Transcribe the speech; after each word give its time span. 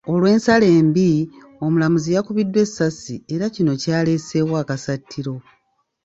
Olw'ensala 0.13 0.65
embi, 0.77 1.09
omulamuzi 1.63 2.09
yakubiddwa 2.15 2.59
essasi 2.65 3.15
era 3.33 3.45
kino 3.55 3.71
kyaleeseewo 3.81 4.53
akasattiro. 4.61 5.35